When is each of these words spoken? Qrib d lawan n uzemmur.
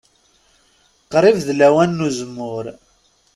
Qrib 1.11 1.37
d 1.47 1.49
lawan 1.59 1.91
n 2.03 2.05
uzemmur. 2.07 2.65